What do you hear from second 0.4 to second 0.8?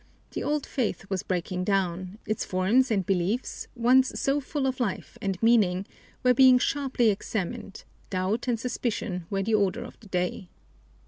old